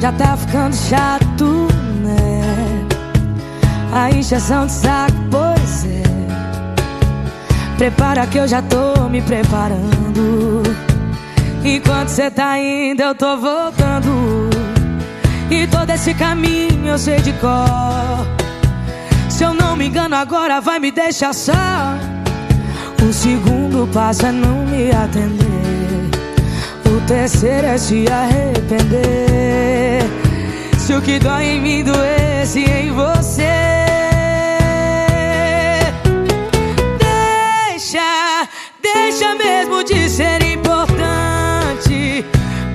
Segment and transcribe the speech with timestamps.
[0.00, 1.68] Já tá ficando chato,
[2.02, 2.86] né?
[3.92, 6.02] A injeção de saco, pois é.
[7.76, 10.62] Prepara que eu já tô me preparando.
[11.62, 14.48] Enquanto cê tá indo, eu tô voltando.
[15.50, 18.26] E todo esse caminho eu sei de cor.
[19.28, 21.52] Se eu não me engano, agora vai me deixar só.
[23.06, 25.59] O segundo passo é não me atender.
[27.10, 30.00] Terceiro é se arrepender.
[30.78, 33.50] Se o que dói em mim doesse em você.
[37.00, 38.48] Deixa,
[38.80, 42.24] deixa mesmo de ser importante.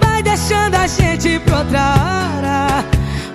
[0.00, 2.84] Vai deixando a gente pra outra hora.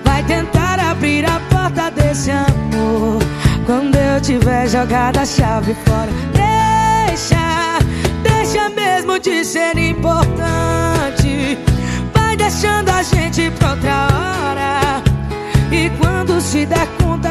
[0.05, 3.19] Vai tentar abrir a porta desse amor.
[3.65, 6.09] Quando eu tiver jogado a chave fora.
[6.31, 7.79] Deixa,
[8.23, 10.64] deixa mesmo de ser importante.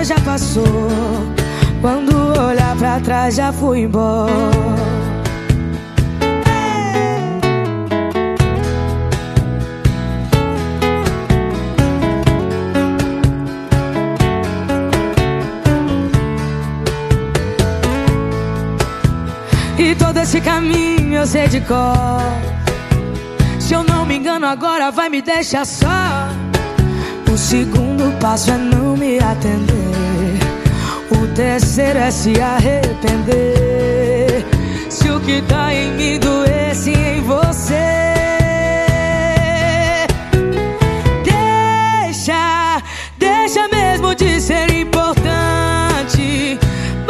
[0.05, 0.88] Já passou.
[1.80, 4.33] Quando olhar pra trás já fui embora.
[19.78, 22.20] E todo esse caminho eu sei de cor.
[23.58, 26.28] Se eu não me engano, agora vai me deixar só.
[27.32, 29.83] O segundo passo é não me atender.
[31.34, 34.46] Terceiro é se arrepender.
[34.88, 37.74] Se o que tá em mim doesse em você.
[41.24, 42.80] Deixa,
[43.18, 46.56] deixa mesmo de ser importante.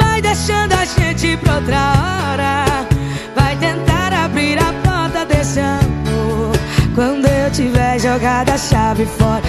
[0.00, 2.64] Vai deixando a gente pra outra hora.
[3.36, 6.56] Vai tentar abrir a porta desse amor.
[6.94, 9.42] Quando eu tiver jogado a chave fora.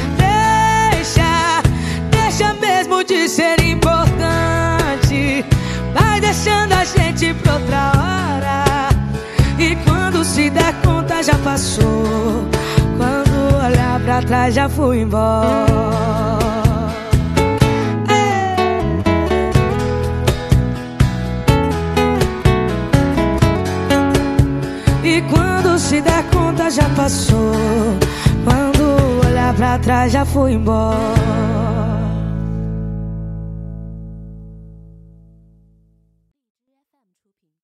[6.35, 8.90] Deixando a gente pra outra hora.
[9.57, 12.50] E quando se der conta já passou.
[12.97, 15.66] Quando olhar pra trás já fui embora.
[25.03, 27.53] E quando se der conta já passou.
[28.44, 31.94] Quando olhar pra trás já fui embora.